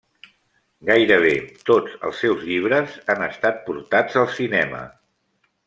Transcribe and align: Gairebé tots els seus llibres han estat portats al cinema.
Gairebé 0.87 1.33
tots 1.69 1.93
els 2.09 2.17
seus 2.25 2.41
llibres 2.47 2.97
han 3.15 3.21
estat 3.29 3.63
portats 3.69 4.19
al 4.23 4.31
cinema. 4.41 4.85